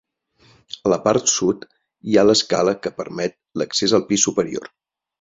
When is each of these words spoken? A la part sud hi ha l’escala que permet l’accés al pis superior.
A 0.87 0.91
la 0.93 0.97
part 1.03 1.33
sud 1.33 1.67
hi 2.13 2.17
ha 2.17 2.25
l’escala 2.31 2.75
que 2.87 2.95
permet 3.05 3.39
l’accés 3.63 3.99
al 4.01 4.11
pis 4.13 4.31
superior. 4.31 4.71